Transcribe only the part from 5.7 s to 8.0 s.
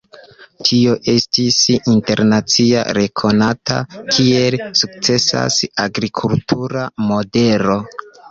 agrikultura modelo.